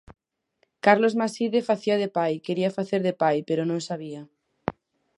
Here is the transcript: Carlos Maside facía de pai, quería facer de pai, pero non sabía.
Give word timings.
Carlos 0.85 1.13
Maside 1.21 1.65
facía 1.69 1.95
de 2.03 2.09
pai, 2.17 2.33
quería 2.45 2.75
facer 2.77 3.01
de 3.07 3.13
pai, 3.21 3.37
pero 3.47 3.61
non 3.65 3.79
sabía. 3.89 4.21